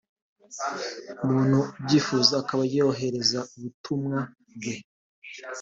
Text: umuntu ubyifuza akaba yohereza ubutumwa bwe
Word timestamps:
umuntu 1.23 1.59
ubyifuza 1.79 2.33
akaba 2.41 2.63
yohereza 2.75 3.39
ubutumwa 3.55 4.17
bwe 4.55 4.75